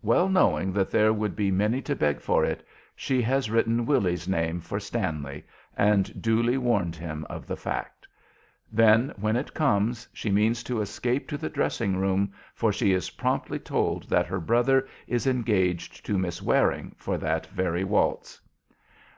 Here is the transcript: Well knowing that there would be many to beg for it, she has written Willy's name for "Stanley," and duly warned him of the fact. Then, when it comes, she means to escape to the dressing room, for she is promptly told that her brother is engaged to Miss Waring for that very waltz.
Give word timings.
Well 0.00 0.30
knowing 0.30 0.72
that 0.72 0.90
there 0.90 1.12
would 1.12 1.36
be 1.36 1.50
many 1.50 1.82
to 1.82 1.94
beg 1.94 2.22
for 2.22 2.42
it, 2.42 2.66
she 2.96 3.20
has 3.20 3.50
written 3.50 3.84
Willy's 3.84 4.26
name 4.26 4.60
for 4.60 4.80
"Stanley," 4.80 5.44
and 5.76 6.22
duly 6.22 6.56
warned 6.56 6.96
him 6.96 7.26
of 7.28 7.46
the 7.46 7.54
fact. 7.54 8.08
Then, 8.72 9.12
when 9.20 9.36
it 9.36 9.52
comes, 9.52 10.08
she 10.10 10.30
means 10.30 10.62
to 10.62 10.80
escape 10.80 11.28
to 11.28 11.36
the 11.36 11.50
dressing 11.50 11.98
room, 11.98 12.32
for 12.54 12.72
she 12.72 12.94
is 12.94 13.10
promptly 13.10 13.58
told 13.58 14.04
that 14.04 14.24
her 14.24 14.40
brother 14.40 14.88
is 15.06 15.26
engaged 15.26 16.06
to 16.06 16.16
Miss 16.16 16.40
Waring 16.40 16.94
for 16.96 17.18
that 17.18 17.46
very 17.48 17.84
waltz. 17.84 18.40